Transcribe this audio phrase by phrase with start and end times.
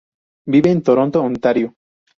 [0.47, 1.75] Vive en Toronto, Ontario.